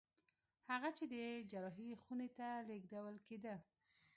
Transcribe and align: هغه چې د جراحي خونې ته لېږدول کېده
هغه 0.71 0.89
چې 0.97 1.03
د 1.13 1.15
جراحي 1.51 1.89
خونې 2.01 2.29
ته 2.37 2.47
لېږدول 2.67 3.15
کېده 3.27 3.55